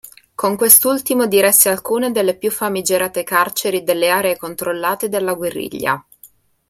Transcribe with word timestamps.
Con 0.33 0.57
quest'ultimo 0.57 1.27
diresse 1.27 1.69
alcune 1.69 2.11
delle 2.11 2.35
più 2.35 2.49
famigerate 2.49 3.21
carceri 3.23 3.83
delle 3.83 4.09
aree 4.09 4.35
controllate 4.35 5.09
dalla 5.09 5.35
guerriglia. 5.35 6.03